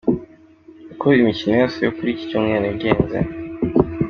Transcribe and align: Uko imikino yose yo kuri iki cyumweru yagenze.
Uko 0.91 1.05
imikino 1.19 1.53
yose 1.61 1.77
yo 1.85 1.91
kuri 1.95 2.09
iki 2.11 2.29
cyumweru 2.29 2.65
yagenze. 2.71 3.17